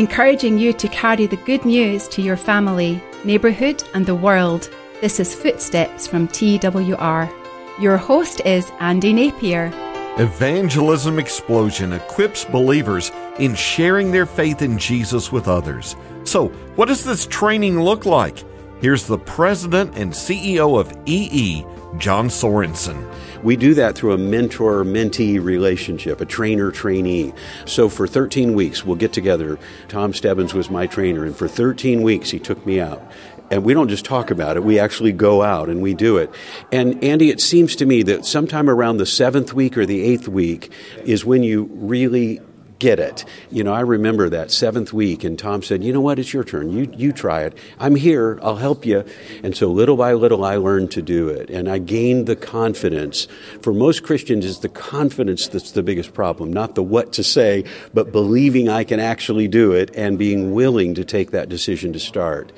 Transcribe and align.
encouraging 0.00 0.56
you 0.56 0.72
to 0.72 0.88
carry 0.88 1.26
the 1.26 1.36
good 1.36 1.62
news 1.66 2.08
to 2.08 2.22
your 2.22 2.34
family, 2.34 2.98
neighbourhood, 3.22 3.84
and 3.92 4.06
the 4.06 4.14
world. 4.14 4.70
This 5.02 5.20
is 5.20 5.34
Footsteps 5.34 6.06
from 6.06 6.26
TWR. 6.26 7.30
Your 7.78 7.98
host 7.98 8.40
is 8.46 8.72
Andy 8.80 9.12
Napier. 9.12 9.70
Evangelism 10.16 11.18
Explosion 11.18 11.92
equips 11.92 12.46
believers 12.46 13.12
in 13.38 13.54
sharing 13.54 14.10
their 14.10 14.24
faith 14.24 14.62
in 14.62 14.78
Jesus 14.78 15.30
with 15.30 15.46
others. 15.48 15.96
So, 16.24 16.48
what 16.76 16.88
does 16.88 17.04
this 17.04 17.26
training 17.26 17.78
look 17.78 18.06
like? 18.06 18.42
Here's 18.80 19.06
the 19.06 19.18
president 19.18 19.98
and 19.98 20.14
CEO 20.14 20.80
of 20.80 20.96
EE, 21.04 21.62
John 21.98 22.28
Sorensen. 22.28 23.06
We 23.42 23.56
do 23.56 23.74
that 23.74 23.94
through 23.94 24.12
a 24.12 24.18
mentor 24.18 24.84
mentee 24.84 25.42
relationship, 25.42 26.20
a 26.20 26.26
trainer 26.26 26.70
trainee. 26.70 27.32
So 27.64 27.88
for 27.88 28.06
13 28.06 28.54
weeks, 28.54 28.84
we'll 28.84 28.96
get 28.96 29.12
together. 29.12 29.58
Tom 29.88 30.12
Stebbins 30.12 30.54
was 30.54 30.70
my 30.70 30.86
trainer, 30.86 31.24
and 31.24 31.36
for 31.36 31.48
13 31.48 32.02
weeks, 32.02 32.30
he 32.30 32.38
took 32.38 32.64
me 32.66 32.80
out. 32.80 33.02
And 33.50 33.64
we 33.64 33.74
don't 33.74 33.88
just 33.88 34.04
talk 34.04 34.30
about 34.30 34.56
it, 34.56 34.62
we 34.62 34.78
actually 34.78 35.12
go 35.12 35.42
out 35.42 35.68
and 35.68 35.82
we 35.82 35.92
do 35.92 36.18
it. 36.18 36.32
And 36.70 37.02
Andy, 37.02 37.30
it 37.30 37.40
seems 37.40 37.74
to 37.76 37.86
me 37.86 38.04
that 38.04 38.24
sometime 38.24 38.70
around 38.70 38.98
the 38.98 39.06
seventh 39.06 39.52
week 39.52 39.76
or 39.76 39.84
the 39.84 40.02
eighth 40.02 40.28
week 40.28 40.70
is 41.04 41.24
when 41.24 41.42
you 41.42 41.68
really 41.72 42.40
get 42.80 42.98
it. 42.98 43.24
You 43.52 43.62
know, 43.62 43.72
I 43.72 43.80
remember 43.80 44.28
that 44.30 44.50
seventh 44.50 44.92
week, 44.92 45.22
and 45.22 45.38
Tom 45.38 45.62
said, 45.62 45.84
"You 45.84 45.92
know 45.92 46.00
what? 46.00 46.18
It's 46.18 46.32
your 46.32 46.42
turn. 46.42 46.72
You 46.72 46.92
you 46.96 47.12
try 47.12 47.42
it. 47.42 47.56
I'm 47.78 47.94
here. 47.94 48.40
I'll 48.42 48.56
help 48.56 48.84
you." 48.84 49.04
And 49.44 49.54
so, 49.54 49.70
little 49.70 49.96
by 49.96 50.14
little, 50.14 50.44
I 50.44 50.56
learned 50.56 50.90
to 50.92 51.02
do 51.02 51.28
it, 51.28 51.48
and 51.50 51.68
I 51.68 51.78
gained 51.78 52.26
the 52.26 52.34
confidence. 52.34 53.28
For 53.60 53.72
most 53.72 54.02
Christians, 54.02 54.44
it's 54.44 54.58
the 54.58 54.68
confidence 54.68 55.46
that's 55.46 55.70
the 55.70 55.84
biggest 55.84 56.12
problem, 56.12 56.52
not 56.52 56.74
the 56.74 56.82
what 56.82 57.12
to 57.12 57.22
say, 57.22 57.64
but 57.94 58.10
believing 58.10 58.68
I 58.68 58.82
can 58.82 58.98
actually 58.98 59.46
do 59.46 59.72
it 59.72 59.90
and 59.94 60.18
being 60.18 60.52
willing 60.52 60.94
to 60.94 61.04
take 61.04 61.30
that 61.30 61.48
decision 61.48 61.92
to 61.92 62.00
start. 62.00 62.50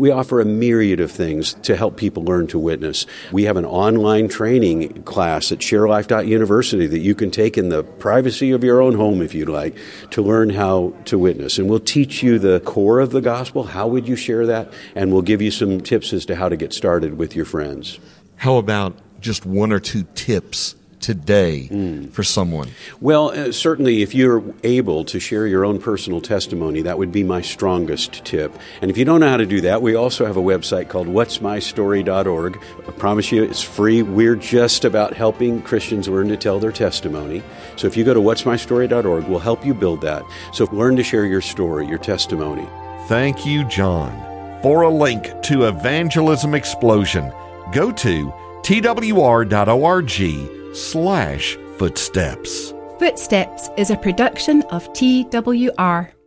We 0.00 0.10
offer 0.10 0.40
a 0.40 0.46
myriad 0.46 0.98
of 1.00 1.10
things 1.10 1.52
to 1.62 1.76
help 1.76 1.98
people 1.98 2.24
learn 2.24 2.46
to 2.46 2.58
witness. 2.58 3.04
We 3.32 3.44
have 3.44 3.58
an 3.58 3.66
online 3.66 4.28
training 4.28 5.02
class 5.02 5.52
at 5.52 5.58
sharelife.university 5.58 6.86
that 6.86 7.00
you 7.00 7.14
can 7.14 7.30
take 7.30 7.58
in 7.58 7.68
the 7.68 7.82
privacy 7.82 8.52
of 8.52 8.64
your 8.64 8.80
own 8.80 8.94
home 8.94 9.20
if 9.20 9.34
you'd 9.34 9.50
like 9.50 9.76
to 10.12 10.22
learn 10.22 10.48
how 10.48 10.94
to 11.04 11.18
witness. 11.18 11.58
And 11.58 11.68
we'll 11.68 11.80
teach 11.80 12.22
you 12.22 12.38
the 12.38 12.60
core 12.60 12.98
of 12.98 13.10
the 13.10 13.20
gospel. 13.20 13.62
How 13.62 13.88
would 13.88 14.08
you 14.08 14.16
share 14.16 14.46
that? 14.46 14.72
And 14.94 15.12
we'll 15.12 15.20
give 15.20 15.42
you 15.42 15.50
some 15.50 15.82
tips 15.82 16.14
as 16.14 16.24
to 16.24 16.34
how 16.34 16.48
to 16.48 16.56
get 16.56 16.72
started 16.72 17.18
with 17.18 17.36
your 17.36 17.44
friends. 17.44 18.00
How 18.36 18.56
about 18.56 18.96
just 19.20 19.44
one 19.44 19.70
or 19.70 19.80
two 19.80 20.06
tips 20.14 20.76
today 21.00 21.68
mm. 21.70 22.10
for 22.12 22.22
someone? 22.22 22.70
Well, 23.00 23.30
uh, 23.30 23.52
certainly, 23.52 24.02
if 24.02 24.14
you're 24.14 24.42
able 24.62 25.04
to 25.06 25.18
share 25.18 25.46
your 25.46 25.64
own 25.64 25.80
personal 25.80 26.20
testimony, 26.20 26.82
that 26.82 26.98
would 26.98 27.12
be 27.12 27.24
my 27.24 27.40
strongest 27.40 28.24
tip. 28.24 28.56
And 28.80 28.90
if 28.90 28.98
you 28.98 29.04
don't 29.04 29.20
know 29.20 29.28
how 29.28 29.36
to 29.36 29.46
do 29.46 29.60
that, 29.62 29.82
we 29.82 29.94
also 29.94 30.26
have 30.26 30.36
a 30.36 30.42
website 30.42 30.88
called 30.88 31.06
what'smystory.org. 31.06 32.62
I 32.86 32.90
promise 32.92 33.32
you, 33.32 33.42
it's 33.42 33.62
free. 33.62 34.02
We're 34.02 34.36
just 34.36 34.84
about 34.84 35.14
helping 35.14 35.62
Christians 35.62 36.08
learn 36.08 36.28
to 36.28 36.36
tell 36.36 36.58
their 36.58 36.72
testimony. 36.72 37.42
So 37.76 37.86
if 37.86 37.96
you 37.96 38.04
go 38.04 38.14
to 38.14 38.20
what'smystory.org, 38.20 39.24
we'll 39.26 39.38
help 39.38 39.64
you 39.64 39.74
build 39.74 40.02
that. 40.02 40.22
So 40.52 40.66
learn 40.72 40.96
to 40.96 41.02
share 41.02 41.26
your 41.26 41.40
story, 41.40 41.86
your 41.86 41.98
testimony. 41.98 42.66
Thank 43.08 43.44
you, 43.44 43.64
John. 43.64 44.28
For 44.62 44.82
a 44.82 44.90
link 44.90 45.42
to 45.44 45.64
Evangelism 45.64 46.54
Explosion, 46.54 47.32
go 47.72 47.90
to 47.90 48.32
twr.org 48.62 50.59
slash 50.72 51.56
footsteps. 51.78 52.72
Footsteps 52.98 53.70
is 53.76 53.90
a 53.90 53.96
production 53.96 54.62
of 54.70 54.88
TWR. 54.92 56.19